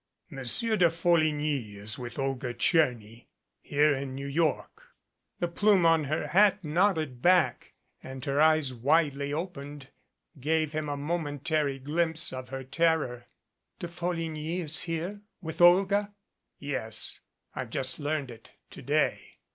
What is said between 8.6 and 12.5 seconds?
widely opened gave him a momentary glimpse of